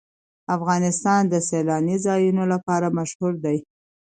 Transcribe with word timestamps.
افغانستان 0.55 1.21
د 1.27 1.35
سیلانی 1.49 1.97
ځایونه 2.05 2.43
لپاره 2.53 2.95
مشهور 2.97 3.33
دی. 3.45 3.57